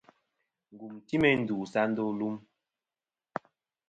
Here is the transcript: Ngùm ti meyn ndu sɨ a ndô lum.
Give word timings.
Ngùm 0.73 0.93
ti 1.07 1.15
meyn 1.21 1.39
ndu 1.41 1.55
sɨ 1.71 1.77
a 1.83 1.85
ndô 1.91 2.05
lum. 2.19 2.35